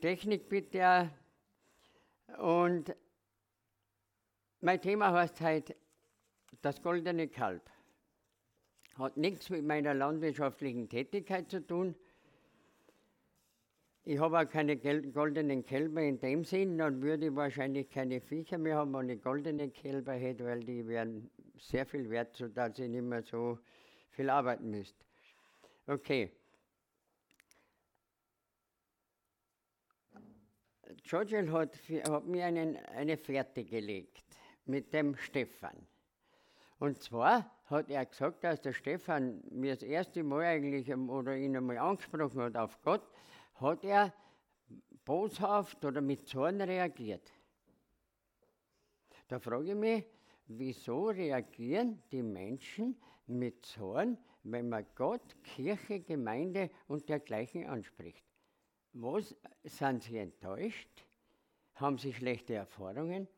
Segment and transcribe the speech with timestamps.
[0.00, 1.10] Technik bitte.
[2.38, 2.94] Und
[4.60, 5.76] mein Thema heißt heute
[6.62, 7.62] das goldene Kalb.
[8.96, 11.94] Hat nichts mit meiner landwirtschaftlichen Tätigkeit zu tun.
[14.04, 18.56] Ich habe auch keine goldenen Kälber in dem Sinn, dann würde ich wahrscheinlich keine Viecher
[18.56, 22.88] mehr haben, wenn ich goldene Kälber hätte, weil die wären sehr viel wert, sodass ich
[22.88, 23.58] nicht mehr so
[24.10, 25.04] viel arbeiten müsste.
[25.86, 26.30] Okay.
[31.02, 31.78] Georgiel hat,
[32.08, 34.22] hat mir einen, eine Fährte gelegt
[34.64, 35.86] mit dem Stefan.
[36.78, 41.56] Und zwar hat er gesagt, dass der Stefan mir das erste Mal eigentlich oder ihn
[41.56, 43.02] einmal angesprochen hat auf Gott,
[43.56, 44.12] hat er
[45.04, 47.32] boshaft oder mit Zorn reagiert.
[49.26, 50.04] Da frage ich mich,
[50.46, 52.96] wieso reagieren die Menschen
[53.26, 58.27] mit Zorn, wenn man Gott, Kirche, Gemeinde und dergleichen anspricht?
[58.92, 59.34] Was
[59.64, 61.04] sind sie enttäuscht?
[61.74, 63.28] Haben sie schlechte Erfahrungen?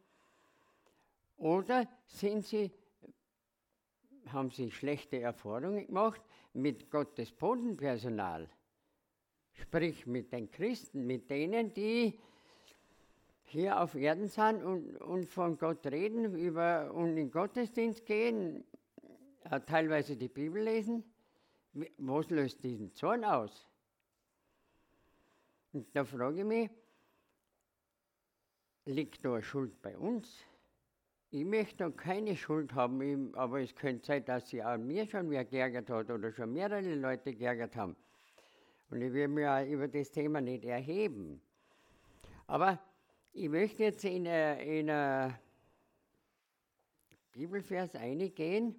[1.37, 2.71] Oder sind sie,
[4.27, 8.49] haben sie schlechte Erfahrungen gemacht mit Gottes Bodenpersonal?
[9.53, 12.19] Sprich mit den Christen, mit denen, die
[13.45, 18.65] hier auf Erden sind und, und von Gott reden über, und in den Gottesdienst gehen,
[19.67, 21.05] teilweise die Bibel lesen.
[21.99, 23.70] Was löst diesen Zorn aus?
[25.73, 26.71] Und da frage ich mich,
[28.87, 30.45] liegt da Schuld bei uns?
[31.31, 35.31] Ich möchte da keine Schuld haben, aber es könnte sein, dass sie an mir schon
[35.31, 37.97] wer geärgert hat oder schon mehrere Leute geärgert haben.
[38.91, 41.41] Und ich will mich auch über das Thema nicht erheben.
[42.49, 42.81] Aber
[43.33, 45.39] ich möchte jetzt in einen
[47.31, 48.75] Bibelvers eingehen,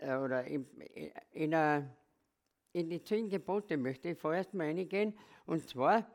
[0.00, 0.66] äh, oder in,
[1.32, 1.94] in, eine,
[2.76, 5.14] in die zehn Gebote möchte ich vorerst mal eingehen.
[5.46, 6.06] Und zwar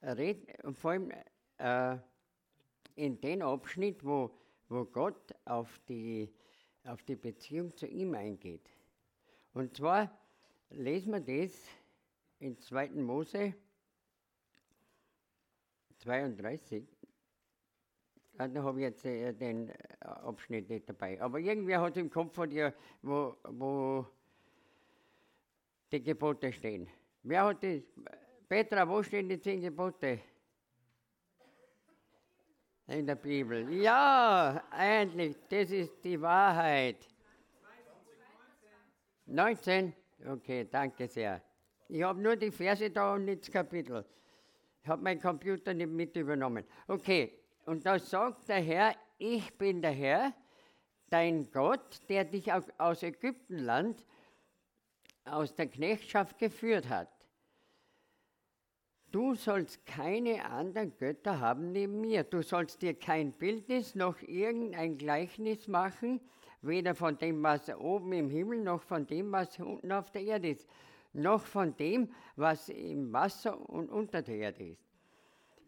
[0.00, 1.12] red, vor allem
[1.58, 1.96] äh,
[2.94, 4.30] in den Abschnitt, wo,
[4.68, 6.32] wo Gott auf die,
[6.84, 8.70] auf die Beziehung zu ihm eingeht.
[9.54, 10.08] Und zwar
[10.70, 11.52] lesen wir das
[12.38, 12.90] in 2.
[12.90, 13.54] Mose
[15.96, 16.86] 32.
[18.34, 21.20] Da habe ich jetzt äh, den Abschnitt nicht dabei.
[21.20, 22.72] Aber irgendwer hat im Kopf von dir,
[23.02, 24.06] wo, wo
[25.90, 26.88] die Gebote stehen.
[27.22, 27.82] Wer hat das?
[28.48, 30.20] Petra, wo stehen die zehn Gebote?
[32.86, 33.70] In der Bibel.
[33.74, 37.06] Ja, endlich, das ist die Wahrheit.
[39.26, 39.92] 19.
[40.26, 41.42] Okay, danke sehr.
[41.88, 44.04] Ich habe nur die Verse da und nicht das Kapitel.
[44.82, 46.64] Ich habe meinen Computer nicht mit übernommen.
[46.86, 50.32] Okay, und da sagt der Herr, ich bin der Herr,
[51.10, 54.06] dein Gott, der dich aus Ägyptenland,
[55.32, 57.08] aus der Knechtschaft geführt hat.
[59.10, 62.24] Du sollst keine anderen Götter haben neben mir.
[62.24, 66.20] Du sollst dir kein Bildnis noch irgendein Gleichnis machen,
[66.60, 70.50] weder von dem, was oben im Himmel, noch von dem, was unten auf der Erde
[70.50, 70.68] ist,
[71.14, 74.84] noch von dem, was im Wasser und unter der Erde ist.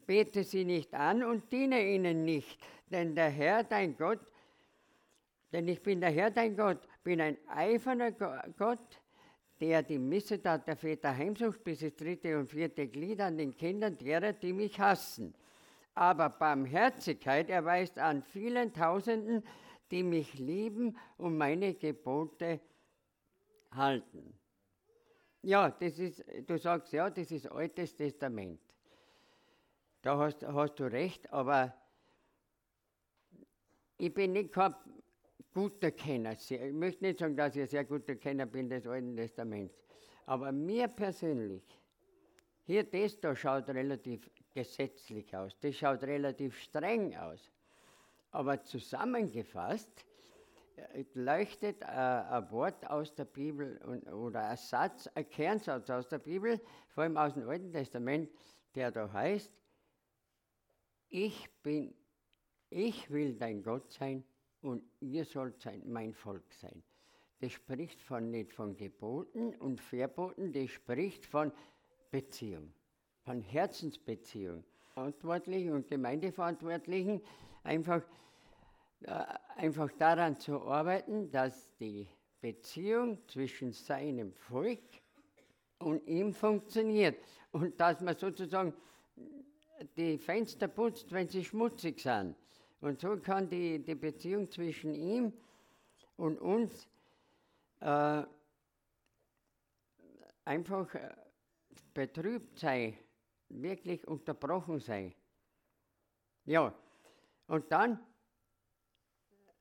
[0.06, 2.59] Bete sie nicht an und diene ihnen nicht,
[2.91, 4.21] denn der Herr, dein Gott,
[5.53, 8.99] denn ich bin der Herr, dein Gott, bin ein eiferner Gott,
[9.60, 13.97] der die Missetat der Väter heimsucht bis das dritte und vierte Glied an den Kindern
[13.98, 15.34] derer, die mich hassen.
[15.94, 19.44] Aber Barmherzigkeit erweist an vielen Tausenden,
[19.91, 22.60] die mich lieben und meine Gebote
[23.72, 24.34] halten.
[25.43, 28.60] Ja, das ist, du sagst ja, das ist Altes Testament.
[30.03, 31.75] Da hast, hast du recht, aber
[33.98, 34.75] ich bin nicht kein
[35.52, 36.32] guter Kenner.
[36.32, 39.74] Ich möchte nicht sagen, dass ich ein sehr guter Kenner bin des Alten Testaments.
[40.26, 41.64] Aber mir persönlich,
[42.64, 47.50] hier das da schaut relativ gesetzlich aus, das schaut relativ streng aus.
[48.30, 50.04] Aber zusammengefasst
[50.76, 53.78] äh, leuchtet äh, ein Wort aus der Bibel
[54.12, 58.30] oder ein Satz, ein Kernsatz aus der Bibel, vor allem aus dem Alten Testament,
[58.76, 59.50] der da heißt,
[61.08, 61.92] ich bin,
[62.68, 64.22] ich will dein Gott sein
[64.62, 66.83] und ihr sollt sein, mein Volk sein.
[67.41, 71.53] Das spricht von, nicht von Geboten und Verboten, das spricht von
[72.10, 72.72] Beziehung,
[73.24, 74.65] von Herzensbeziehung.
[74.92, 77.22] Verantwortlichen und Gemeindeverantwortlichen
[77.62, 78.03] einfach,
[79.03, 79.24] äh,
[79.57, 82.09] einfach daran zu arbeiten, dass die
[82.41, 84.83] Beziehung zwischen seinem Volk
[85.78, 87.18] und ihm funktioniert
[87.53, 88.74] und dass man sozusagen
[89.97, 92.36] die Fenster putzt, wenn sie schmutzig sind.
[92.80, 95.32] Und so kann die, die Beziehung zwischen ihm
[96.16, 96.88] und uns
[97.80, 98.22] äh,
[100.44, 101.10] einfach äh,
[101.92, 102.97] betrübt sein,
[103.48, 105.15] wirklich unterbrochen sei.
[106.44, 106.74] Ja,
[107.47, 108.00] und dann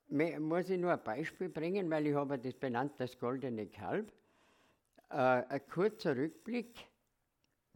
[0.08, 4.12] muss ich nur ein Beispiel bringen, weil ich habe das benannt, das goldene Kalb.
[5.10, 6.89] Äh, ein kurzer Rückblick.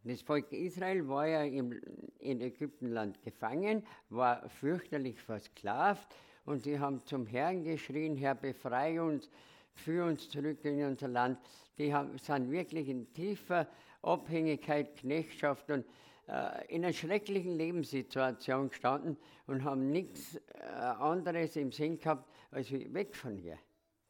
[0.06, 1.80] Das Volk Israel war ja im,
[2.20, 6.14] in Ägyptenland gefangen, war fürchterlich versklavt
[6.46, 9.30] und sie haben zum Herrn geschrien, Herr, befreie uns,
[9.74, 11.40] führe uns zurück in unser Land.
[11.78, 13.68] Die haben, sind wirklich in tiefer
[14.02, 15.86] Abhängigkeit, Knechtschaft und
[16.28, 19.18] äh, in einer schrecklichen Lebenssituation gestanden
[19.48, 23.58] und haben nichts äh, anderes im Sinn gehabt, als weg von hier.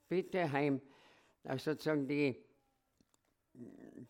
[0.09, 0.81] Bitte heim.
[1.43, 2.43] Also sozusagen die,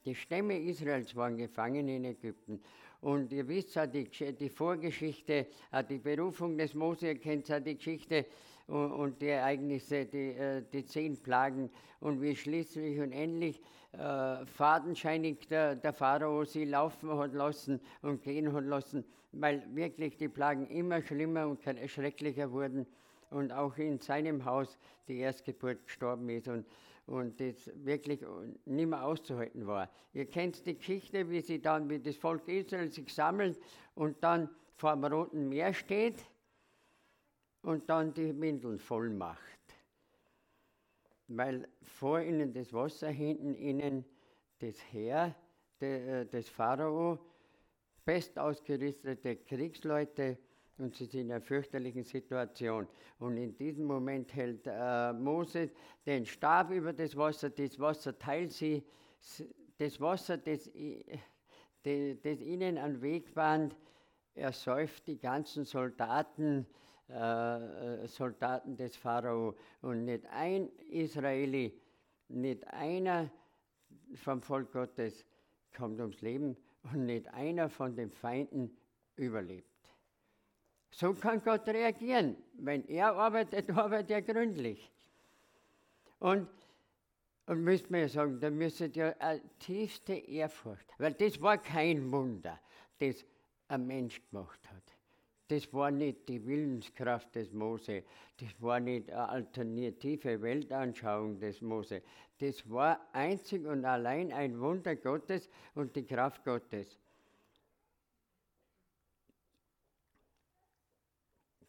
[0.06, 2.62] die Stämme Israels waren gefangen in Ägypten.
[3.02, 5.48] Und ihr wisst ja die, die Vorgeschichte,
[5.90, 8.26] die Berufung des Mose, ihr kennt ja die Geschichte
[8.68, 11.70] und, und die Ereignisse, die, äh, die zehn Plagen.
[12.00, 13.62] Und wie schließlich und endlich
[13.92, 19.04] äh, fadenscheinig der, der Pharao sie laufen hat lassen und gehen hat lassen,
[19.34, 22.86] weil wirklich die Plagen immer schlimmer und schrecklicher wurden.
[23.30, 26.48] Und auch in seinem Haus die Erstgeburt gestorben ist.
[26.48, 26.66] Und,
[27.06, 28.22] und das wirklich
[28.66, 29.90] nicht mehr auszuhalten war.
[30.14, 33.60] Ihr kennt die Geschichte, wie sie dann, wie das Volk Israel sich sammelt
[33.96, 36.24] und dann vor dem Roten Meer steht
[37.62, 39.42] und dann die Windeln voll macht.
[41.28, 44.06] Weil vor ihnen das Wasser, hinten ihnen
[44.60, 45.36] das Heer
[45.82, 47.20] de, des Pharao,
[48.06, 50.38] best ausgerüstete Kriegsleute
[50.78, 52.88] und sie sind in einer fürchterlichen Situation.
[53.20, 55.70] Und in diesem Moment hält äh, Mose
[56.06, 58.84] den Stab über das Wasser, das Wasser teilt sie,
[59.78, 60.70] das Wasser, das,
[61.84, 63.76] das, ihnen an Weg bahnt,
[64.36, 66.66] ersäuft die ganzen Soldaten,
[67.08, 71.80] äh, Soldaten des Pharao und nicht ein Israeli,
[72.30, 73.30] nicht einer
[74.16, 75.26] vom Volk Gottes
[75.76, 76.58] kommt ums Leben
[76.92, 78.76] und nicht einer von den Feinden
[79.16, 79.73] überlebt.
[80.94, 82.36] So kann Gott reagieren.
[82.54, 84.92] Wenn er arbeitet, arbeitet er gründlich.
[86.20, 86.48] Und,
[87.48, 92.12] und müsste man ja sagen, da müsste ja eine tiefste Ehrfurcht, weil das war kein
[92.12, 92.60] Wunder,
[93.00, 93.26] das
[93.68, 94.84] ein Mensch gemacht hat.
[95.50, 98.04] Das war nicht die Willenskraft des Mose,
[98.38, 102.02] das war nicht eine alternative Weltanschauung des Mose,
[102.40, 106.98] das war einzig und allein ein Wunder Gottes und die Kraft Gottes.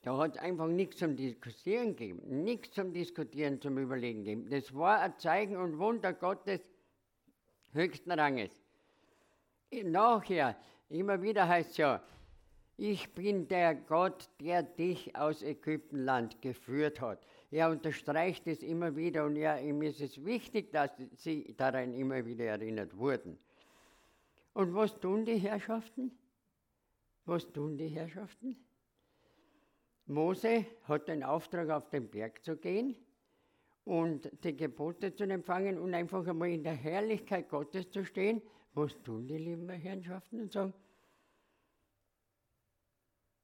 [0.05, 4.51] Da hat einfach nichts zum Diskutieren gegeben, nichts zum Diskutieren, zum Überlegen gegeben.
[4.51, 6.61] Das war ein Zeichen und Wunder Gottes
[7.73, 8.53] höchsten Ranges.
[9.83, 10.57] Nachher,
[10.91, 12.03] immer wieder heißt es ja,
[12.77, 17.27] ich bin der Gott, der dich aus Ägyptenland geführt hat.
[17.51, 22.27] Er unterstreicht es immer wieder und ja, ihm ist es wichtig, dass sie daran immer
[22.27, 23.39] wieder erinnert wurden.
[24.53, 26.13] Und was tun die Herrschaften?
[27.25, 28.64] Was tun die Herrschaften?
[30.07, 32.97] Mose hat den Auftrag, auf den Berg zu gehen
[33.85, 38.43] und die Gebote zu empfangen und einfach einmal in der Herrlichkeit Gottes zu stehen.
[38.75, 40.75] Was tun die lieben Herrschaften und sagen,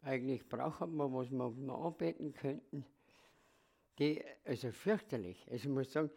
[0.03, 2.85] eigentlich brauchen wir, was wir anbeten könnten.
[3.99, 5.47] Die, also fürchterlich.
[5.51, 6.11] Also ich muss sagen,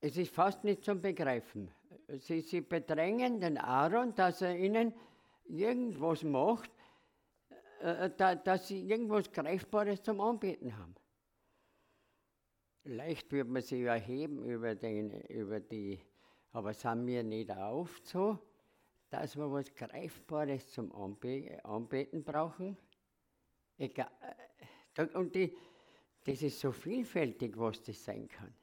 [0.00, 1.70] es ist fast nicht zum Begreifen.
[2.08, 4.94] Sie, sie bedrängen den Aaron, dass er ihnen
[5.50, 6.70] irgendwas macht,
[7.80, 10.94] äh, da, dass sie irgendwas Greifbares zum Anbeten haben.
[12.84, 16.00] Leicht wird man sich erheben über, den, über die,
[16.52, 18.38] aber sind wir nicht auf so
[19.10, 22.76] dass wir was Greifbares zum Anbeten brauchen.
[23.76, 24.10] Egal,
[24.96, 25.56] äh, und die,
[26.24, 28.54] das ist so vielfältig, was das sein kann.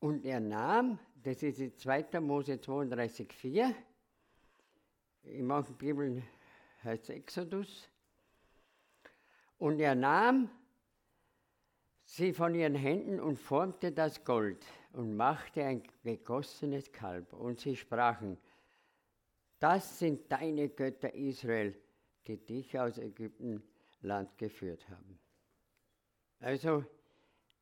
[0.00, 2.20] Und er nahm, das ist in 2.
[2.20, 3.74] Mose 32,4,
[5.24, 6.22] in manchen Bibeln
[6.82, 7.88] heißt es Exodus,
[9.58, 10.50] und er nahm
[12.04, 17.32] sie von ihren Händen und formte das Gold und machte ein gegossenes Kalb.
[17.32, 18.38] Und sie sprachen,
[19.60, 21.80] das sind deine Götter Israel,
[22.26, 25.18] die dich aus Ägyptenland geführt haben.
[26.40, 26.84] Also,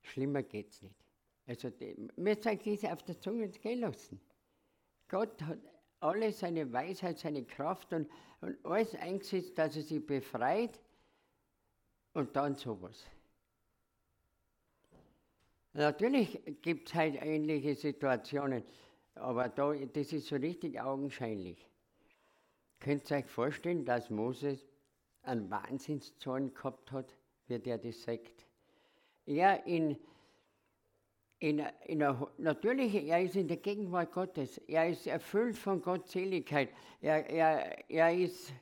[0.00, 1.10] schlimmer geht's nicht.
[1.50, 1.69] Also,
[2.14, 4.21] mir zeigt diese auf der Zunge gehen lassen.
[5.09, 5.59] Gott hat
[5.99, 8.09] alle seine Weisheit, seine Kraft und,
[8.40, 10.78] und alles eingesetzt, dass er sie befreit
[12.12, 13.04] und dann sowas.
[15.73, 18.62] Natürlich gibt es halt ähnliche Situationen,
[19.16, 21.69] aber da, das ist so richtig augenscheinlich.
[22.78, 24.69] Könnt ihr euch vorstellen, dass Moses
[25.23, 27.16] einen Wahnsinnszorn gehabt hat,
[27.49, 28.47] wie der das sagt?
[29.26, 29.99] Er in,
[31.41, 34.59] in, in einer, natürlich, er ist in der Gegenwart Gottes.
[34.69, 36.69] Er ist erfüllt von Gottseligkeit.
[37.01, 38.53] Er, er, er ist,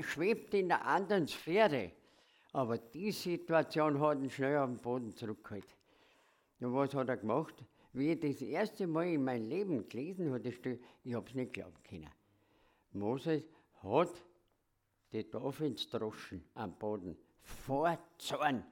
[0.00, 1.92] schwebt in einer anderen Sphäre.
[2.52, 5.66] Aber die Situation hat ihn schnell auf den Boden zurückgeholt.
[6.60, 7.62] Und was hat er gemacht?
[7.92, 11.76] Wie ich das erste Mal in meinem Leben gelesen habe, ich habe es nicht glauben
[11.86, 12.10] können.
[12.92, 13.42] Moses
[13.82, 14.24] hat
[15.12, 18.64] die Teufelsdroschen am Boden vor Zorn.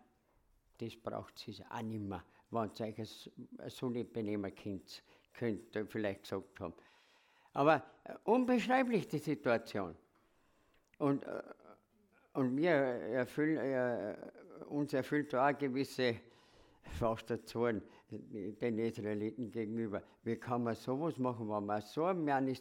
[0.79, 3.31] Das braucht es auch nicht mehr wenn ihr euch
[3.69, 6.75] so nicht benehmen könnt, könnt ihr vielleicht gesagt haben.
[7.53, 9.95] Aber äh, unbeschreiblich die Situation.
[10.99, 11.43] Und, äh,
[12.35, 14.15] und mir erfüllt, äh,
[14.67, 16.17] uns erfüllt auch eine gewisse
[17.45, 20.03] Zorn den Israeliten gegenüber.
[20.25, 22.57] Wie kann man sowas machen, wenn man so eine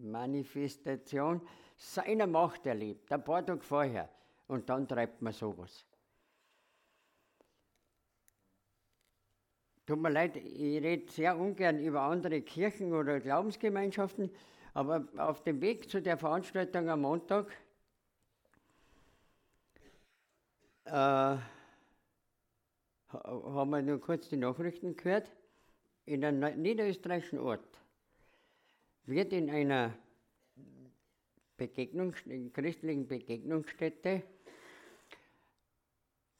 [0.00, 1.40] Manifestation
[1.76, 4.08] seiner Macht erlebt, ein paar Tage vorher,
[4.46, 5.84] und dann treibt man sowas.
[9.88, 14.30] Tut mir leid, ich rede sehr ungern über andere Kirchen oder Glaubensgemeinschaften,
[14.74, 17.50] aber auf dem Weg zu der Veranstaltung am Montag
[20.84, 21.40] äh, haben
[23.70, 25.32] wir nur kurz die Nachrichten gehört.
[26.04, 27.80] In einem niederösterreichischen Ort
[29.06, 29.94] wird in einer
[31.56, 32.12] Begegnung,
[32.52, 34.22] christlichen Begegnungsstätte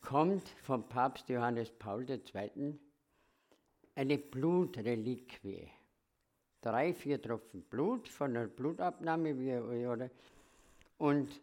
[0.02, 2.78] kommt vom Papst Johannes Paul II
[3.98, 5.68] eine Blutreliquie.
[6.60, 10.08] Drei, vier Tropfen Blut von einer Blutabnahme, wie, oder,
[10.98, 11.40] und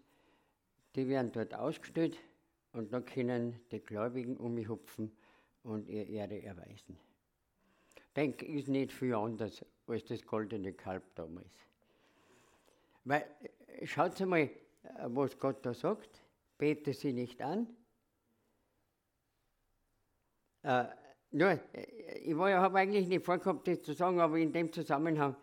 [0.96, 2.18] die werden dort ausgestellt
[2.72, 5.12] und da können die Gläubigen um mich hupfen
[5.64, 6.98] und ihr Ehre erweisen.
[8.16, 11.52] Denke, ist nicht viel anders als das goldene Kalb damals.
[13.04, 13.26] Weil,
[13.84, 14.50] schaut mal,
[15.08, 16.22] was Gott da sagt.
[16.58, 17.68] Bete sie nicht an.
[20.64, 20.86] Äh,
[21.36, 21.60] nur,
[22.24, 25.36] ich habe eigentlich nicht vorgehabt, das zu sagen, aber in dem Zusammenhang,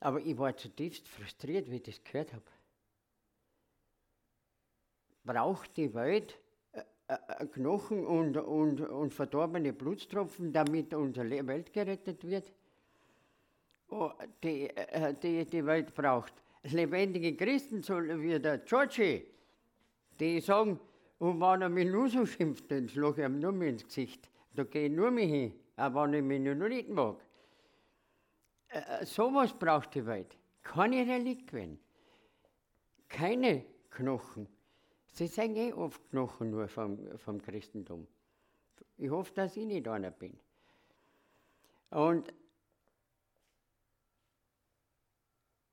[0.00, 2.44] aber ich war zutiefst frustriert, wie ich das gehört habe.
[5.24, 6.38] Braucht die Welt
[6.72, 12.52] äh, äh, Knochen und, und, und verdorbene Blutstropfen, damit unsere Welt gerettet wird?
[13.90, 14.70] Oh, die,
[15.22, 19.24] die, die Welt braucht lebendige Christen, so wie der Georgie,
[20.20, 20.78] die sagen,
[21.18, 24.27] und wenn er mich nur so schimpft, dann schlage ich ihm nur mehr ins Gesicht.
[24.58, 27.24] Da gehe ich nur mehr hin, auch wenn ich mich noch nicht mag.
[28.70, 30.36] Äh, sowas braucht die Welt.
[30.64, 31.78] Keine Reliquien.
[33.08, 34.48] Keine Knochen.
[35.12, 38.08] Sie sagen eh oft Knochen nur vom, vom Christentum.
[38.96, 40.36] Ich hoffe, dass ich nicht einer bin.
[41.90, 42.34] Und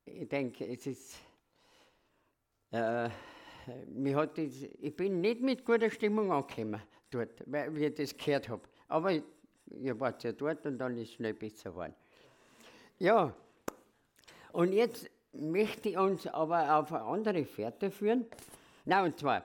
[0.04, 1.16] ich denke, es ist.
[2.70, 3.10] Äh,
[4.14, 8.62] hat das, ich bin nicht mit guter Stimmung angekommen dort, weil ich das gehört habe.
[8.88, 11.94] Aber ihr wart ja dort und dann ist es schnell besser geworden.
[12.98, 13.34] Ja,
[14.52, 18.26] und jetzt möchte ich uns aber auf eine andere Fährte führen.
[18.84, 19.44] Na, und zwar,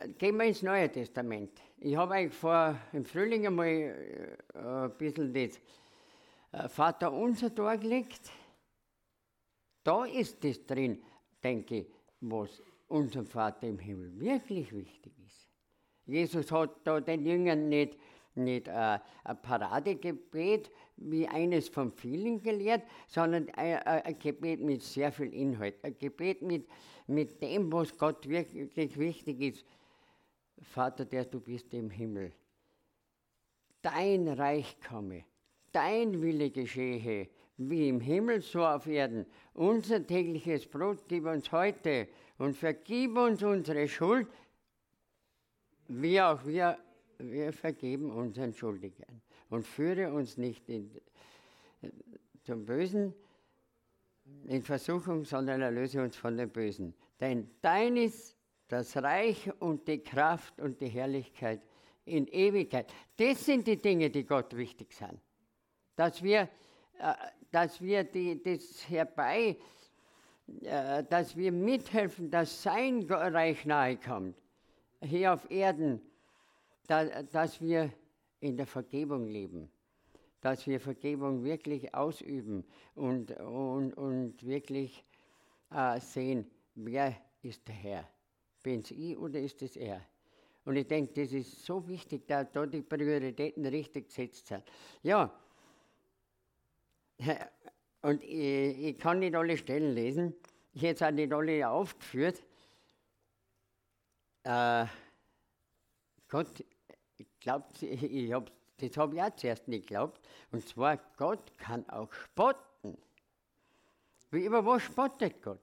[0.00, 1.60] äh, gehen wir ins Neue Testament.
[1.78, 5.60] Ich habe euch vor im Frühling einmal äh, ein bisschen das
[6.52, 8.30] äh, Vater unser dargelegt.
[9.82, 11.02] Da ist das drin,
[11.42, 11.86] denke ich,
[12.20, 15.48] was unserem Vater im Himmel wirklich wichtig ist.
[16.06, 17.98] Jesus hat da den Jüngern nicht
[18.36, 19.00] nicht ein
[19.42, 25.76] Paradegebet wie eines von vielen gelehrt, sondern ein, ein, Gebet mit sehr viel Inhalt.
[25.82, 26.68] Ein Gebet mit,
[27.06, 29.64] mit dem, was Gott wirklich wichtig ist.
[30.60, 32.32] Vater, der du bist im Himmel.
[33.82, 35.24] Dein Reich komme,
[35.70, 37.28] dein Wille geschehe,
[37.58, 39.26] wie im Himmel so auf Erden.
[39.54, 44.28] Unser tägliches Brot gib uns heute und vergib uns unsere Schuld,
[45.88, 46.78] wie auch wir
[47.18, 50.90] wir vergeben unseren Schuldigern und führe uns nicht in,
[52.44, 53.14] zum Bösen,
[54.46, 56.94] in Versuchung, sondern erlöse uns von dem Bösen.
[57.20, 58.36] Denn dein ist
[58.68, 61.62] das Reich und die Kraft und die Herrlichkeit
[62.04, 62.92] in Ewigkeit.
[63.16, 65.20] Das sind die Dinge, die Gott wichtig sind.
[65.94, 66.48] Dass wir,
[66.98, 67.14] äh,
[67.50, 69.56] dass wir die, das herbei,
[70.62, 74.36] äh, dass wir mithelfen, dass sein Reich nahe kommt,
[75.02, 76.00] hier auf Erden
[76.86, 77.92] da, dass wir
[78.40, 79.70] in der Vergebung leben,
[80.40, 82.64] dass wir Vergebung wirklich ausüben
[82.94, 85.04] und, und, und wirklich
[85.70, 88.08] äh, sehen, wer ist der Herr?
[88.62, 90.00] Bin es ich oder ist es er?
[90.64, 94.64] Und ich denke, das ist so wichtig, dass da die Prioritäten richtig gesetzt sind.
[95.02, 95.32] Ja,
[98.02, 100.34] und ich, ich kann nicht alle Stellen lesen.
[100.72, 102.42] Ich hätte es auch nicht alle aufgeführt.
[104.42, 104.86] Äh,
[106.28, 106.64] Gott
[107.46, 110.20] glaubt, ich habe Das habe ich auch zuerst nicht geglaubt.
[110.50, 112.98] Und zwar, Gott kann auch spotten.
[114.32, 115.60] Wie über was spottet Gott?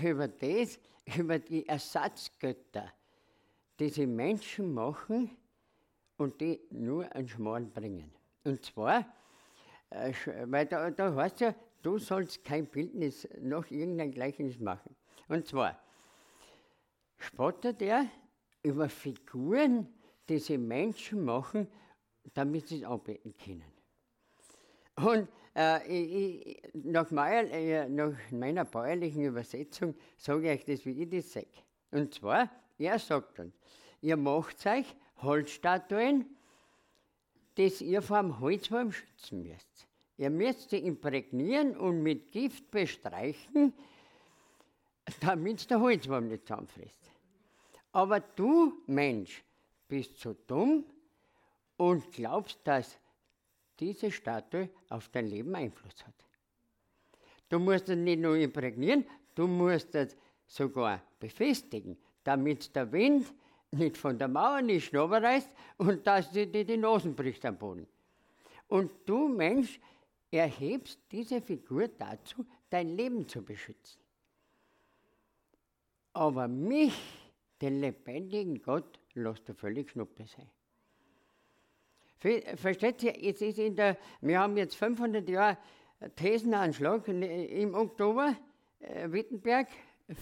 [0.00, 0.78] Über das,
[1.16, 2.92] über die Ersatzgötter,
[3.80, 5.36] die sie Menschen machen
[6.16, 8.12] und die nur einen Schmarrn bringen.
[8.44, 9.04] Und zwar,
[9.90, 10.12] äh,
[10.44, 14.94] weil da, da heißt ja, du sollst kein Bildnis noch irgendein Gleichnis machen.
[15.26, 15.76] Und zwar
[17.18, 18.06] spottet er
[18.62, 19.86] über Figuren,
[20.28, 21.68] die sie Menschen machen,
[22.34, 23.64] damit sie es anbeten können.
[24.96, 31.08] Und äh, ich, nach, meiner, äh, nach, meiner, bäuerlichen Übersetzung sage ich das, wie ich
[31.08, 31.46] das sage.
[31.90, 33.54] Und zwar, er sagt uns,
[34.00, 36.26] ihr macht euch Holzstatuen,
[37.54, 39.88] das ihr vom Holzwurm schützen müsst.
[40.16, 43.72] Ihr müsst sie imprägnieren und mit Gift bestreichen,
[45.20, 47.10] damit der Holzwurm nicht zusammenfrisst.
[47.98, 49.42] Aber du, Mensch,
[49.88, 50.84] bist so dumm
[51.76, 52.96] und glaubst, dass
[53.80, 56.14] diese Statue auf dein Leben Einfluss hat.
[57.48, 63.34] Du musst es nicht nur imprägnieren, du musst es sogar befestigen, damit der Wind
[63.72, 67.88] nicht von der Mauer nicht reißt und dass dir die, die Nosen bricht am Boden.
[68.68, 69.80] Und du, Mensch,
[70.30, 74.00] erhebst diese Figur dazu, dein Leben zu beschützen.
[76.12, 76.94] Aber mich,
[77.60, 80.48] den lebendigen Gott, lässt du völlig schnuppe sein.
[82.56, 85.56] Versteht ihr, es ist in der, wir haben jetzt 500 Jahre
[86.16, 88.36] Thesenanschlag im Oktober,
[88.80, 89.68] äh, Wittenberg,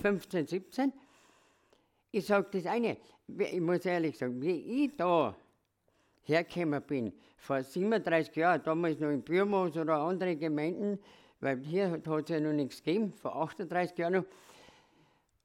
[0.03, 0.93] 15, 17.
[2.11, 5.37] Ich sage das eine, ich muss ehrlich sagen, wie ich da
[6.23, 10.99] hergekommen bin, vor 37 Jahren, damals noch in Bürmos oder andere Gemeinden,
[11.41, 14.25] weil hier hat es ja noch nichts gegeben, vor 38 Jahren noch.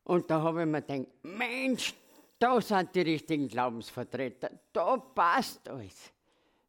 [0.03, 1.93] Und da habe ich mir gedacht, Mensch,
[2.39, 6.11] da sind die richtigen Glaubensvertreter, da passt alles.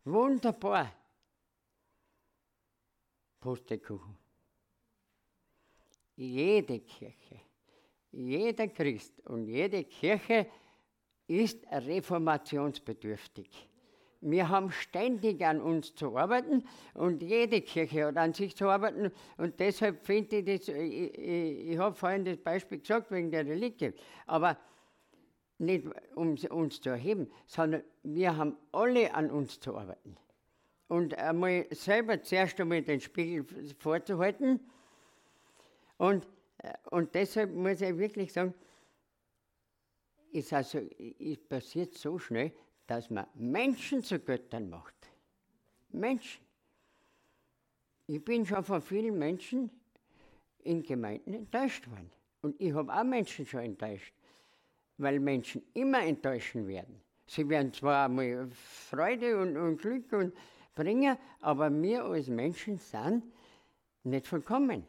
[0.05, 0.93] Wunderbar.
[3.41, 4.19] Pustekuchen.
[6.17, 7.41] Jede Kirche,
[8.11, 10.47] jeder Christ und jede Kirche
[11.27, 13.72] ist reformationsbedürftig.
[14.25, 19.11] Wir haben ständig an uns zu arbeiten und jede Kirche hat an sich zu arbeiten.
[19.37, 23.45] Und deshalb finde ich das, ich, ich, ich habe vorhin das Beispiel gesagt wegen der
[23.45, 23.93] Reliquie,
[24.27, 24.57] aber
[25.59, 30.17] nicht um uns zu erheben, sondern wir haben alle an uns zu arbeiten.
[30.87, 33.45] Und einmal selber zuerst einmal den Spiegel
[33.79, 34.61] vorzuhalten.
[35.97, 38.55] Und, äh, und deshalb muss ich wirklich sagen,
[40.31, 40.79] ist also,
[41.19, 42.53] es passiert so schnell,
[42.87, 44.95] dass man Menschen zu Göttern macht.
[45.91, 46.43] Menschen.
[48.07, 49.71] Ich bin schon von vielen Menschen
[50.59, 52.11] in Gemeinden enttäuscht worden.
[52.43, 54.13] Und ich habe auch Menschen schon enttäuscht
[55.03, 57.01] weil Menschen immer enttäuschen werden.
[57.27, 60.35] Sie werden zwar einmal Freude und, und Glück und
[60.75, 63.25] bringen, aber wir als Menschen sind
[64.05, 64.87] nicht vollkommen.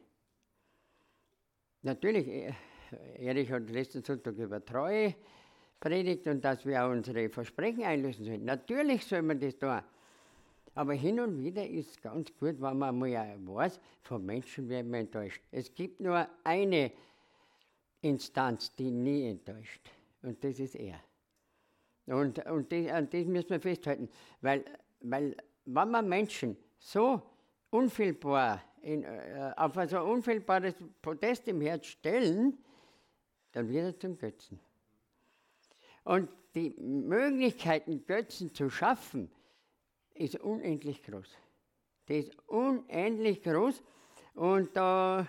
[1.82, 2.54] Natürlich, äh,
[3.18, 5.16] Erich hat letzten Sonntag über Treue
[5.84, 8.46] predigt und dass wir auch unsere Versprechen einlösen sollen.
[8.46, 9.82] Natürlich soll man das tun.
[10.76, 14.92] Aber hin und wieder ist es ganz gut, wenn man mal weiß, von Menschen werden
[14.92, 15.44] wir enttäuscht.
[15.52, 16.92] Es gibt nur eine
[18.02, 19.82] Instanz, die nie enttäuscht.
[20.22, 21.00] Und das ist er.
[22.06, 24.10] Und, und das, an das müssen wir festhalten,
[24.42, 24.64] weil,
[25.02, 27.22] weil wenn man Menschen so
[27.70, 32.58] unfehlbar, in, äh, auf ein so unfehlbares Podest im Herz stellen,
[33.52, 34.60] dann wird er zum Götzen.
[36.04, 39.32] Und die Möglichkeiten, Götzen zu schaffen,
[40.14, 41.30] ist unendlich groß.
[42.08, 43.82] Die ist unendlich groß.
[44.36, 45.28] Und da,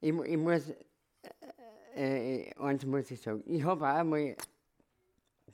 [0.00, 0.72] ich, ich muss
[1.94, 4.36] äh, eins muss ich sagen, ich habe auch mal,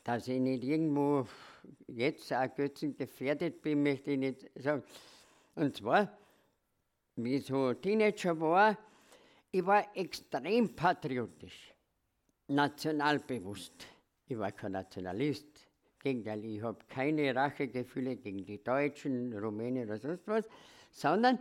[0.05, 1.27] dass ich nicht irgendwo
[1.87, 4.83] jetzt auch Götzen gefährdet bin, möchte ich nicht sagen.
[5.55, 6.17] Und zwar,
[7.17, 8.79] wie ich so Teenager war,
[9.51, 11.75] ich war extrem patriotisch,
[12.49, 13.87] nationalbewusst.
[14.27, 15.47] Ich war kein Nationalist.
[16.01, 20.49] Gegenteil, ich habe keine Rachegefühle gegen die Deutschen, Rumänen oder sonst was,
[20.91, 21.39] sondern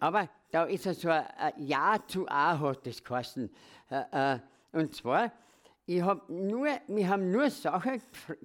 [0.00, 1.26] aber da ist so ein
[1.58, 3.50] Ja zu A, hat das geheißen.
[3.90, 4.38] Äh, äh,
[4.72, 5.30] und zwar,
[5.84, 8.00] ich hab nur, wir haben nur Sachen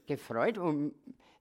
[0.05, 0.93] gefreut und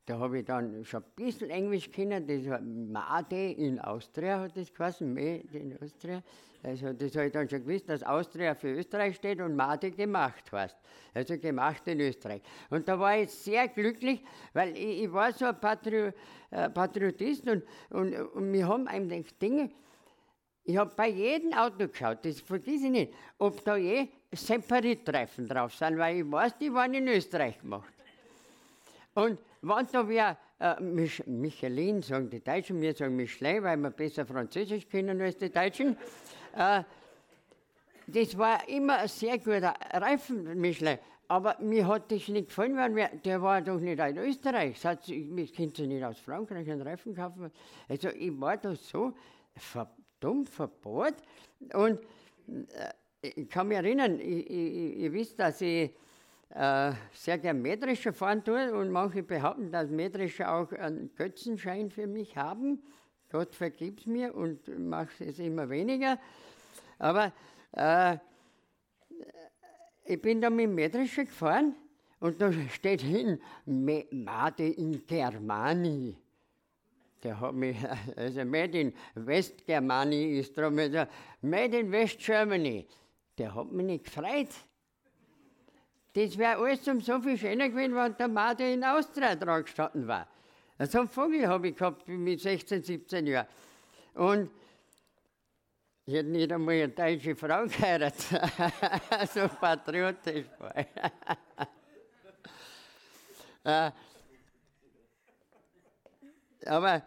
[0.06, 4.56] da habe ich dann schon ein bisschen Englisch kennen, das war Made in Austria hat
[4.56, 6.22] das geheißen, Made in Austria.
[6.62, 10.50] Also das habe ich dann schon gewusst, dass Austria für Österreich steht und Made gemacht
[10.52, 10.76] heißt.
[11.14, 12.42] Also gemacht in Österreich.
[12.70, 16.12] Und da war ich sehr glücklich, weil ich, ich war so ein Patri
[16.50, 19.70] äh, Patriotist und, und, und wir haben eigentlich Dinge,
[20.66, 25.74] ich habe bei jedem Auto geschaut, das vergesse ich nicht, ob da je Separatreifen drauf
[25.74, 27.93] sind, weil ich weiß, die waren in Österreich gemacht.
[29.14, 33.90] Und wenn da wer äh, Mich Michelin, sagen die Deutschen, wir sagen Michelin, weil wir
[33.90, 35.96] besser Französisch können als die Deutschen.
[36.56, 36.82] Äh,
[38.06, 40.98] das war immer ein sehr guter Reifen, Michelin.
[41.26, 44.78] Aber mir hat das nicht gefallen, weil wir, der war doch nicht in Österreich.
[44.78, 47.50] Sagt, ich könnte nicht aus Frankreich einen Reifen kaufen.
[47.88, 49.14] Also ich war da so
[50.20, 51.14] dumm verbohrt.
[51.72, 52.00] Und
[52.48, 55.90] äh, ich kann mich erinnern, ich, ich, ich wisst, dass ich
[56.50, 62.06] äh, sehr gern Mähdrescher fahren tue und manche behaupten, dass Mähdrescher auch einen Götzenschein für
[62.06, 62.82] mich haben.
[63.30, 66.18] Gott vergib's mir und macht es immer weniger.
[66.98, 67.32] Aber
[67.72, 68.18] äh,
[70.04, 71.74] ich bin da mit Mähdrescher gefahren
[72.20, 76.16] und da steht hin, Made in Germani.
[77.22, 77.76] Der hat mich,
[78.16, 81.04] also Made in West Germany ist drum, also
[81.40, 82.86] Made in West Germany.
[83.36, 84.50] Der hat mich nicht gefreut.
[86.14, 90.06] Das wäre alles um so viel schöner gewesen, wenn der Made in Austria dran gestanden
[90.06, 90.28] war.
[90.78, 93.48] So einen Vogel habe ich gehabt mit 16, 17 Jahren.
[94.14, 94.50] Und
[96.06, 98.20] ich hätte nicht einmal eine deutsche Frau geheiratet.
[99.34, 100.86] so patriotisch war ich.
[103.66, 103.90] Äh,
[106.66, 107.02] aber,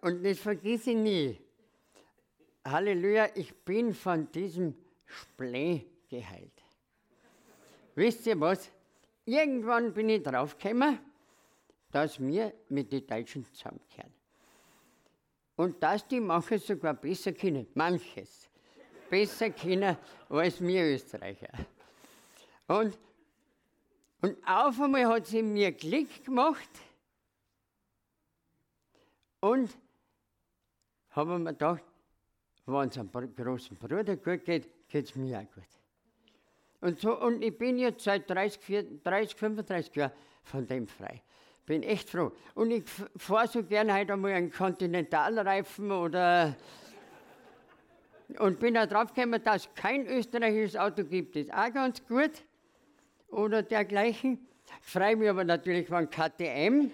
[0.00, 1.38] und das vergesse ich nie.
[2.64, 6.59] Halleluja, ich bin von diesem Splee geheilt.
[8.00, 8.72] Wisst ihr was?
[9.26, 10.98] Irgendwann bin ich draufgekommen,
[11.90, 14.10] dass wir mit den Deutschen zusammenkehren.
[15.56, 18.48] Und dass die manches sogar besser können, manches
[19.10, 19.98] besser können
[20.30, 21.52] als wir Österreicher.
[22.68, 22.98] Und,
[24.22, 26.70] und auf einmal hat sie mir Klick gemacht
[29.40, 29.76] und
[31.10, 31.84] haben mir gedacht,
[32.64, 35.79] wenn es einem großen Bruder gut geht, geht es mir auch gut.
[36.80, 40.12] Und, so, und ich bin jetzt seit 30, 30 35 Jahren
[40.42, 41.22] von dem frei.
[41.66, 42.32] Bin echt froh.
[42.54, 42.84] Und ich
[43.16, 46.56] fahre so gerne heute einmal einen Kontinentalreifen oder.
[48.38, 51.36] Und bin auch draufgekommen, dass es kein österreichisches Auto gibt.
[51.36, 52.30] Das ist auch ganz gut.
[53.28, 54.46] Oder dergleichen.
[54.80, 56.90] Freue mich aber natürlich, wenn KTM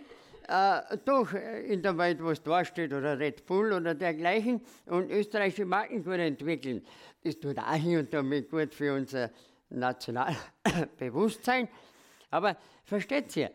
[0.49, 5.65] äh, doch in der Welt was da steht oder Red Bull oder dergleichen und österreichische
[5.65, 6.85] Marken gut entwickeln.
[7.23, 9.31] Das tut auch hier und da gut für unser
[9.71, 11.69] Nationalbewusstsein.
[12.31, 13.51] Aber versteht ihr,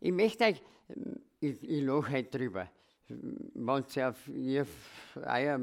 [0.00, 0.62] ich möchte euch,
[1.40, 2.68] ich, ich lache halt drüber,
[3.08, 4.66] wenn es auf ihr,
[5.14, 5.60] euer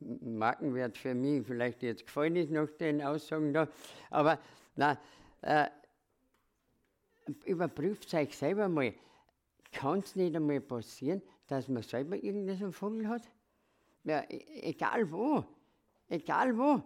[0.00, 3.68] Markenwert für mich vielleicht jetzt gefallen ist nach den Aussagen da,
[4.10, 4.38] aber
[4.76, 4.98] na,
[5.42, 5.68] äh,
[7.44, 8.94] überprüft euch selber mal,
[9.72, 13.22] kann es nicht einmal passieren, dass man selber irgendeinen Vogel hat?
[14.04, 15.44] Ja, e-, egal wo,
[16.08, 16.82] egal wo.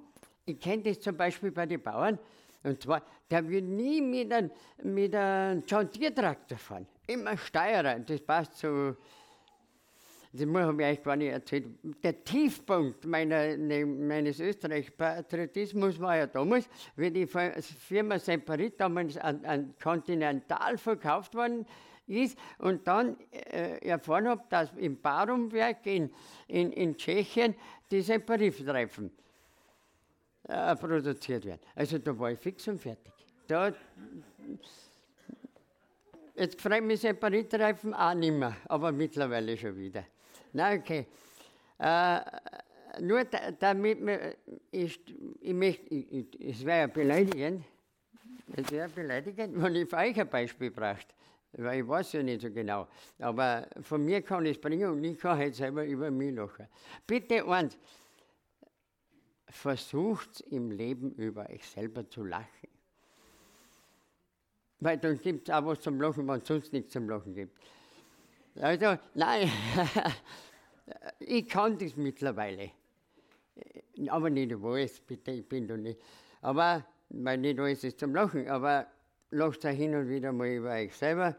[0.47, 2.19] Ich kenne das zum Beispiel bei den Bauern.
[2.63, 4.51] Und zwar, der will nie mit einem,
[4.83, 6.87] mit einem John Deere Traktor fahren.
[7.07, 7.99] Immer Steuerer.
[7.99, 8.97] Das passt so.
[10.33, 11.67] Das habe ich euch gar nicht erzählt.
[12.03, 19.45] Der Tiefpunkt meiner, ne, meines Österreich-Patriotismus war ja damals, wie die Firma Semperit damals an,
[19.45, 21.67] an Continental verkauft worden
[22.07, 26.11] ist und dann äh, erfahren habe, dass im Barumwerk in,
[26.47, 27.55] in, in Tschechien
[27.91, 29.11] die Semperit-Reifen
[30.49, 31.61] äh, produziert werden.
[31.75, 33.13] Also da war ich fix und fertig.
[33.47, 33.73] Da,
[36.35, 40.05] jetzt freut mich Separatreifen auch nicht mehr, aber mittlerweile schon wieder.
[40.53, 41.07] Na okay.
[41.79, 42.21] Äh,
[43.01, 44.37] nur da, damit wir,
[44.71, 45.01] ich,
[45.41, 45.85] ich möchte,
[46.41, 47.65] es wäre ja beleidigend,
[48.55, 51.15] es wäre beleidigend, wenn ich für euch ein Beispiel braucht.
[51.53, 52.87] Weil ich weiß ja nicht so genau.
[53.19, 56.67] Aber von mir kann ich es bringen und ich kann halt selber über mich lachen.
[57.07, 57.79] Bitte eins,
[59.49, 62.69] versucht im Leben über euch selber zu lachen.
[64.81, 67.59] Weil dann gibt es auch was zum Lachen, wenn es sonst nichts zum Lachen gibt.
[68.61, 69.51] Also, nein,
[71.21, 72.71] ich kann das mittlerweile.
[74.09, 76.01] Aber nicht alles, bitte, ich bin da nicht.
[76.43, 78.87] Aber, weil nicht alles ist zum Lachen, aber
[79.31, 81.37] lacht euch hin und wieder mal über euch selber.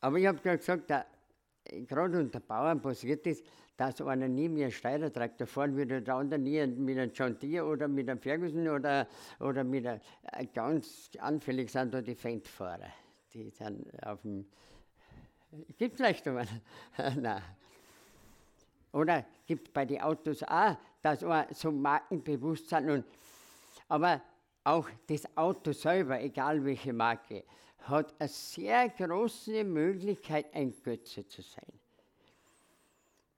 [0.00, 0.92] Aber ich habe gerade gesagt,
[1.88, 3.44] gerade unter Bauern passiert ist,
[3.76, 7.66] dass einer nie mehr einen Steuertraktor fahren würde, der andere nie mit einem John Deere
[7.66, 9.06] oder mit einem Ferguson oder,
[9.38, 10.00] oder mit einem,
[10.32, 12.90] äh, ganz anfällig sind da die Fendfahrer.
[13.34, 14.46] Die sind auf dem,
[15.76, 16.46] gibt vielleicht einmal?
[17.16, 17.42] Nein.
[18.92, 22.88] Oder gibt bei den Autos auch, dass auch so markenbewusst sind.
[22.88, 23.04] Und,
[23.88, 24.22] aber
[24.64, 27.44] auch das Auto selber, egal welche Marke,
[27.80, 31.78] hat eine sehr große Möglichkeit, ein Götze zu sein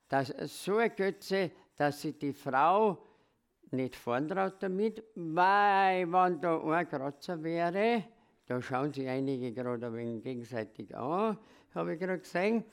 [0.08, 2.98] dass so ein Götze, dass sich die Frau
[3.70, 8.04] nicht fahren traut damit, weil wenn da ein Kratzer wäre,
[8.48, 11.36] Da schauen sich einige gerade ein wenig gegenseitig an,
[11.74, 12.64] habe ich gerade gesehen.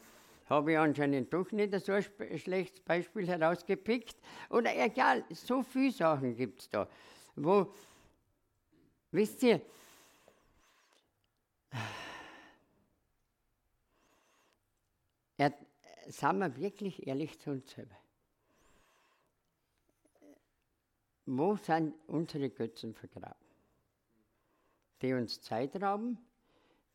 [0.45, 2.05] Habe ich anscheinend doch nicht so ein
[2.37, 4.15] schlechtes Beispiel herausgepickt.
[4.49, 6.87] Oder egal, so viele Sachen gibt es da,
[7.35, 7.73] wo,
[9.11, 9.59] wisst ihr,
[15.37, 15.53] er,
[16.07, 17.95] sind wir wirklich ehrlich zu uns selber?
[21.25, 23.45] Wo sind unsere Götzen vergraben?
[25.01, 26.17] Die uns Zeit rauben,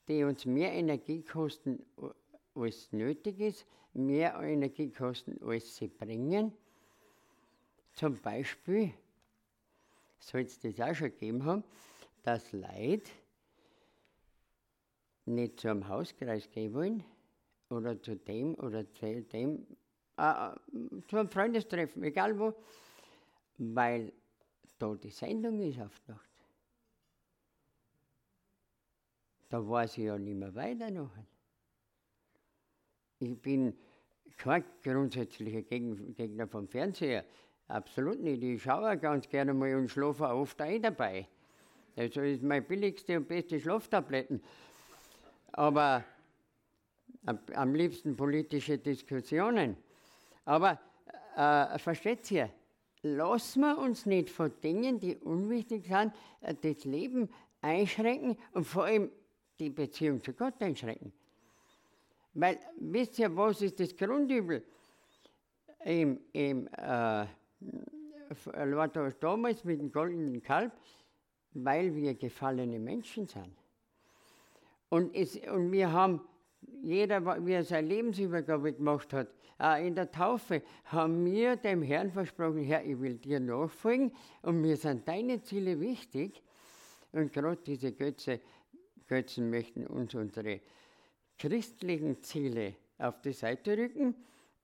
[0.08, 1.84] die uns mehr Energie kosten,
[2.54, 6.52] als nötig ist, mehr Energie kosten, als sie bringen.
[7.92, 8.92] Zum Beispiel
[10.20, 11.64] soll es das auch schon gegeben haben,
[12.22, 13.10] dass Leute
[15.26, 17.04] nicht zu einem Hauskreis gehen wollen
[17.70, 19.66] oder zu dem oder zu dem,
[20.16, 20.50] äh,
[21.08, 22.54] zu einem Freundestreffen, egal wo,
[23.58, 24.12] weil
[24.78, 26.28] da die Sendung ist auf Nacht.
[29.48, 31.26] Da weiß ich ja nicht mehr weiter nachher.
[33.18, 33.76] Ich bin
[34.36, 37.24] kein grundsätzlicher Gegner vom Fernseher.
[37.68, 38.42] Absolut nicht.
[38.42, 41.28] Ich schaue ganz gerne mal und schlafe oft ein dabei.
[41.96, 44.42] Also ist meine billigste und beste Schlaftabletten.
[45.52, 46.04] Aber
[47.26, 49.76] am liebsten politische Diskussionen.
[50.44, 50.78] Aber
[51.36, 52.50] äh, versteht ihr,
[53.02, 57.28] lassen wir uns nicht von Dingen, die unwichtig sind, äh, das Leben
[57.60, 59.10] einschränken und vor allem
[59.58, 61.12] die Beziehung zu Gott einschränken.
[62.34, 64.64] Weil, wisst ihr, was ist das Grundübel?
[65.84, 67.26] Im, im, äh,
[69.20, 70.72] damals mit dem goldenen Kalb,
[71.52, 73.56] weil wir gefallene Menschen sind.
[74.88, 76.20] Und, es, und wir haben
[76.82, 82.10] jeder, wie er seine Lebensübergabe gemacht hat, auch in der Taufe, haben wir dem Herrn
[82.10, 84.12] versprochen, Herr, ich will dir nachfolgen
[84.42, 86.42] und mir sind deine Ziele wichtig.
[87.12, 88.40] Und gerade diese Götze,
[89.06, 90.60] Götzen möchten uns unsere
[91.38, 94.14] christlichen Ziele auf die Seite rücken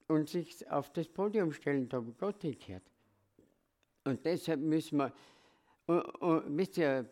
[0.08, 2.84] und sich auf das Podium stellen, da wo Gott hingehört.
[4.04, 5.12] Und deshalb müssen wir,
[5.86, 7.08] und, und, wisst ihr,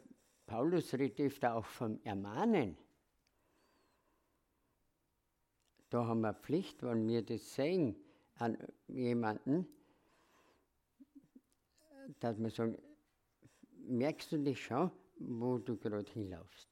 [0.47, 2.77] Paulus redet auch vom Ermahnen.
[5.95, 7.95] Da haben wir Pflicht, wenn wir das sehen
[8.39, 9.69] an jemanden,
[12.19, 12.77] dass wir sagen,
[13.87, 16.67] merkst du dich schon, wo du gerade hinlaufst?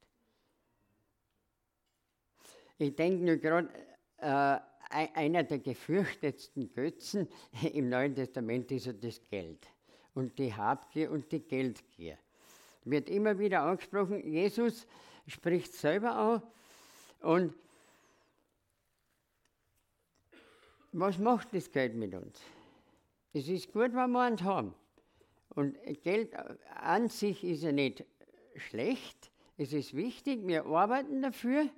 [2.78, 3.68] Ich denke nur gerade,
[4.16, 4.58] äh,
[4.90, 7.28] einer der gefürchtetsten Götzen
[7.74, 9.68] im Neuen Testament ist ja das Geld
[10.14, 12.18] und die Habgier und die Geldgier.
[12.85, 14.85] Wird immer wieder angesprochen, Jesus
[15.28, 16.42] spricht selber an
[17.20, 17.54] und
[20.92, 22.40] was macht das Geld mit uns?
[23.33, 24.74] Es ist gut, wenn wir eins haben.
[25.50, 26.35] Und Geld
[26.81, 28.05] an sich ist ja nicht
[28.57, 29.31] schlecht.
[29.57, 31.68] Es ist wichtig, wir arbeiten dafür.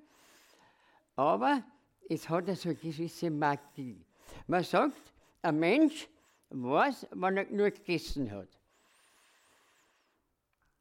[1.16, 1.62] Aber
[2.08, 4.04] es hat also eine gewisse Magie.
[4.46, 6.08] Man sagt, ein Mensch
[6.50, 8.48] weiß, wann er genug gegessen hat.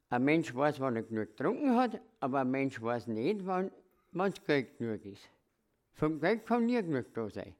[0.09, 3.71] Ein Mensch weiß, wann er genug getrunken hat, aber ein Mensch weiß nicht, wann
[4.13, 5.29] es Geld genug ist.
[5.93, 7.55] Vom Geld kann nie genug da sein.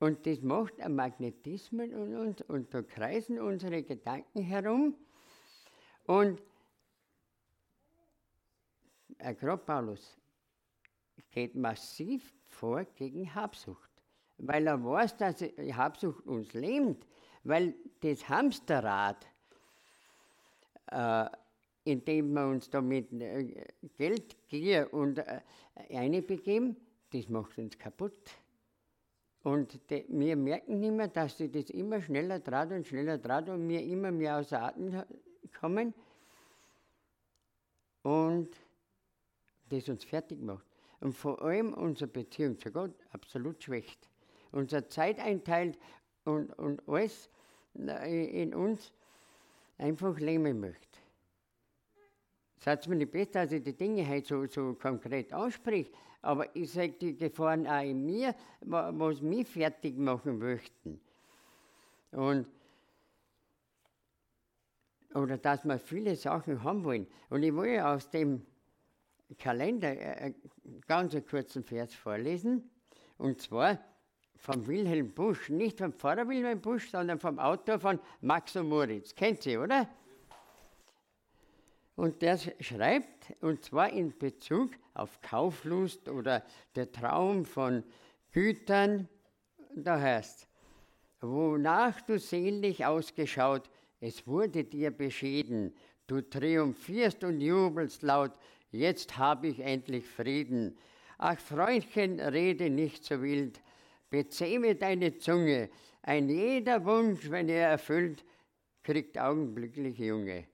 [0.00, 4.94] Und das macht ein Magnetismus in uns und da kreisen unsere Gedanken herum.
[6.04, 6.40] Und
[9.18, 10.16] äh, gerade Paulus
[11.30, 13.90] geht massiv vor gegen Habsucht,
[14.38, 17.04] weil er weiß, dass Habsucht uns lähmt,
[17.42, 19.26] weil das Hamsterrad,
[20.92, 21.26] äh,
[21.84, 25.40] indem wir uns damit äh, Geldgier und äh,
[25.90, 26.76] einbegeben,
[27.10, 28.38] das macht uns kaputt.
[29.48, 33.66] Und wir merken nicht mehr, dass sie das immer schneller trat und schneller trat und
[33.66, 35.02] wir immer mehr aus Atem
[35.58, 35.94] kommen
[38.02, 38.50] und
[39.70, 40.66] das uns fertig macht.
[41.00, 44.10] Und vor allem unsere Beziehung zu Gott absolut schwächt.
[44.52, 45.78] Unsere Zeit einteilt
[46.26, 47.30] und, und alles
[47.72, 48.92] in uns
[49.78, 50.98] einfach lähmen möchte.
[52.58, 55.90] Sagt mir nicht besser, dass ich die Dinge halt so, so konkret ausspreche,
[56.22, 61.00] aber ich sage die Gefahren auch in mir, was mich fertig machen möchten.
[62.12, 62.46] Und
[65.14, 67.06] oder dass wir viele Sachen haben wollen.
[67.30, 68.42] Und ich will aus dem
[69.38, 70.34] Kalender einen
[70.86, 72.70] ganz kurzen Vers vorlesen.
[73.16, 73.78] Und zwar
[74.36, 79.14] von Wilhelm Busch, nicht vom Pfarrer Wilhelm Busch, sondern vom Autor von Max und Moritz.
[79.14, 79.88] Kennt Sie, oder?
[81.98, 86.44] Und der schreibt, und zwar in Bezug auf Kauflust oder
[86.76, 87.82] der Traum von
[88.30, 89.08] Gütern,
[89.74, 90.46] da heißt,
[91.20, 95.74] wonach du sehnlich ausgeschaut, es wurde dir beschieden,
[96.06, 98.30] Du triumphierst und jubelst laut,
[98.70, 100.78] jetzt habe ich endlich Frieden.
[101.18, 103.60] Ach Freundchen, rede nicht so wild,
[104.08, 105.68] bezähme deine Zunge,
[106.02, 108.24] ein jeder Wunsch, wenn er erfüllt,
[108.84, 110.46] kriegt augenblicklich Junge.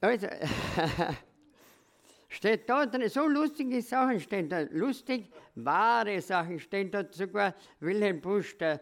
[0.00, 0.28] Also,
[2.30, 8.20] steht da drin, so lustige Sachen stehen da, lustig, wahre Sachen stehen da sogar Wilhelm
[8.20, 8.80] Busch, der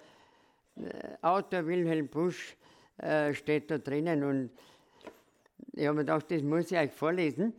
[0.77, 2.57] äh, Autor Wilhelm Busch,
[2.99, 4.51] äh, steht da drinnen und
[5.73, 7.53] ich habe mir gedacht, das muss ich euch vorlesen,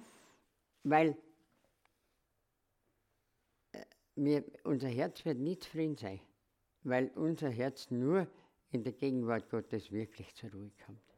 [0.83, 1.17] weil
[3.73, 3.83] äh,
[4.15, 6.21] mir, unser Herz wird nicht zufrieden sein,
[6.83, 8.27] weil unser Herz nur
[8.71, 11.08] in der Gegenwart Gottes wirklich zur Ruhe kommt.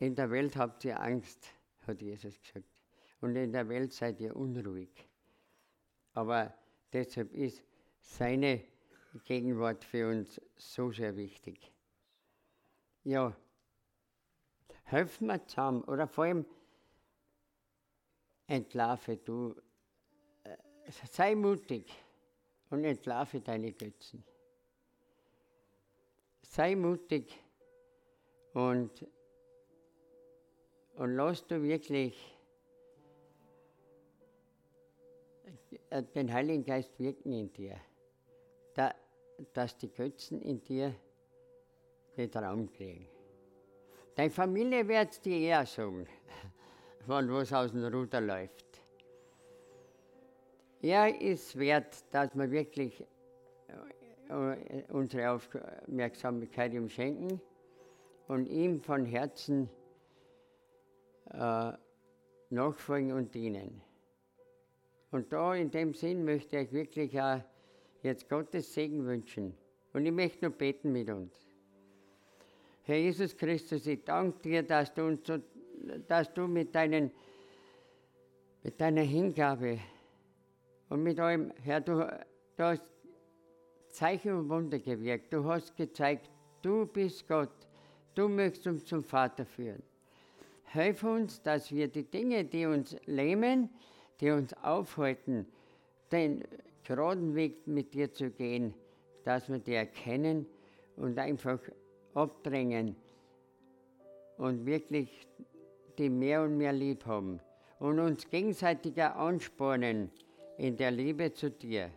[0.00, 1.54] In der Welt habt ihr Angst,
[1.86, 2.68] hat Jesus gesagt.
[3.20, 4.90] Und in der Welt seid ihr unruhig.
[6.14, 6.52] Aber
[6.92, 7.62] deshalb ist
[8.00, 8.64] seine
[9.24, 11.72] Gegenwart für uns so sehr wichtig
[13.04, 13.34] ja,
[14.84, 16.46] helfen wir zusammen oder vor allem
[18.46, 19.54] entlarve du,
[20.44, 20.56] äh,
[21.10, 21.90] sei mutig
[22.70, 24.24] und entlarve deine Götzen.
[26.42, 27.32] Sei mutig
[28.52, 29.06] und,
[31.00, 32.14] und lass du wirklich
[36.14, 37.76] den Heiligen Geist wirken in dir,
[38.74, 38.94] da,
[39.54, 40.94] dass die Götzen in dir
[42.16, 43.08] nicht Raum kriegen.
[44.14, 46.06] Deine Familie wird dir eher sagen,
[47.06, 48.82] von was aus dem Ruder läuft.
[50.82, 53.02] Er ist wert, dass wir wirklich
[54.28, 57.40] äh, unsere Aufmerksamkeit ihm schenken
[58.28, 59.70] und ihm von Herzen
[61.32, 61.72] äh,
[62.50, 63.80] nachfolgen und dienen.
[65.10, 67.40] Und da in dem Sinn möchte ich wirklich auch
[68.02, 69.54] jetzt Gottes Segen wünschen.
[69.92, 71.46] Und ich möchte nur beten mit uns.
[72.84, 75.38] Herr Jesus Christus, ich danke dir, dass du, uns so,
[76.08, 77.10] dass du mit, deinen,
[78.62, 79.78] mit deiner Hingabe
[80.88, 82.06] und mit eurem, Herr, du,
[82.56, 82.82] du hast
[83.90, 85.32] Zeichen und Wunder gewirkt.
[85.32, 86.30] Du hast gezeigt,
[86.62, 87.50] du bist Gott.
[88.14, 89.82] Du möchtest uns zum Vater führen.
[90.72, 93.70] Hilf uns, dass wir die Dinge, die uns lähmen,
[94.20, 95.46] die uns aufhalten,
[96.12, 96.44] den
[96.84, 98.72] geraden Weg mit dir zu gehen,
[99.24, 100.46] dass wir die erkennen
[100.96, 101.58] und einfach
[102.14, 102.94] abdrängen
[104.36, 105.26] und wirklich
[105.98, 107.40] die mehr und mehr lieb haben
[107.80, 110.12] und uns gegenseitiger anspornen
[110.56, 111.90] in der Liebe zu dir.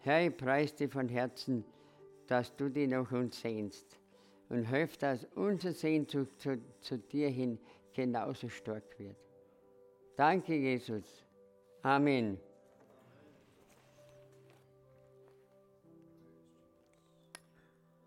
[0.00, 1.64] Herr, ich preise dich von Herzen,
[2.26, 3.98] dass du dich nach uns sehnst
[4.54, 7.58] und hilf, dass unser Sehnsucht zu, zu dir hin
[7.92, 9.16] genauso stark wird.
[10.16, 11.24] Danke, Jesus.
[11.82, 12.38] Amen.